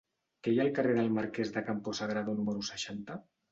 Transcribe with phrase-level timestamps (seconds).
[0.45, 3.23] Què hi ha al carrer del Marquès de Campo Sagrado número seixanta?